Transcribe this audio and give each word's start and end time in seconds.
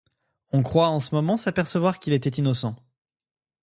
On 0.51 0.63
croit 0.63 0.87
en 0.87 0.99
ce 0.99 1.13
moment 1.13 1.37
s'apercevoir 1.37 1.99
qu'il 1.99 2.13
était 2.13 2.31
innocent. 2.41 2.75